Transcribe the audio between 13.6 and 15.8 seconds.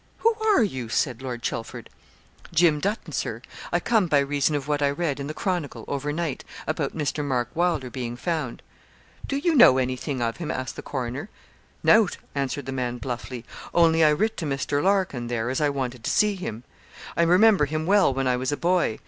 'only I writ to Mr. Larkin, there, as I